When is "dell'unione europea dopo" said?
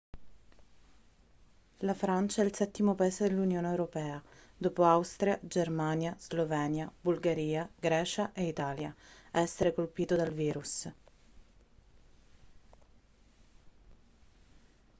3.29-4.83